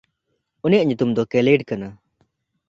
[0.65, 1.89] ᱩᱱᱤᱭᱟᱜ ᱧᱩᱛᱩᱢ ᱫᱚ ᱠᱮᱭᱞᱤᱰᱷ ᱠᱟᱱᱟ᱾